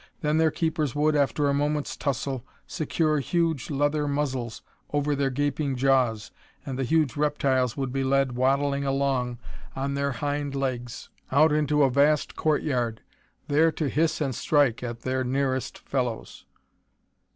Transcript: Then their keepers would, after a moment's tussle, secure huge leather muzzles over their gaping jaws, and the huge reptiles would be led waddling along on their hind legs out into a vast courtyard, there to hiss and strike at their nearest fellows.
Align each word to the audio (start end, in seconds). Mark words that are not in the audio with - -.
Then 0.21 0.39
their 0.39 0.49
keepers 0.49 0.95
would, 0.95 1.15
after 1.15 1.47
a 1.47 1.53
moment's 1.53 1.95
tussle, 1.95 2.43
secure 2.65 3.19
huge 3.19 3.69
leather 3.69 4.07
muzzles 4.07 4.63
over 4.91 5.15
their 5.15 5.29
gaping 5.29 5.75
jaws, 5.75 6.31
and 6.65 6.75
the 6.79 6.83
huge 6.83 7.15
reptiles 7.15 7.77
would 7.77 7.93
be 7.93 8.03
led 8.03 8.31
waddling 8.31 8.83
along 8.83 9.37
on 9.75 9.93
their 9.93 10.13
hind 10.13 10.55
legs 10.55 11.09
out 11.31 11.51
into 11.51 11.83
a 11.83 11.91
vast 11.91 12.35
courtyard, 12.35 13.01
there 13.47 13.71
to 13.73 13.89
hiss 13.89 14.19
and 14.21 14.33
strike 14.33 14.81
at 14.81 15.01
their 15.01 15.23
nearest 15.23 15.77
fellows. 15.77 16.47